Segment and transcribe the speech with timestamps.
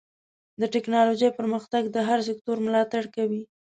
[0.61, 3.41] د ټکنالوجۍ پرمختګ د هر سکتور ملاتړ کوي.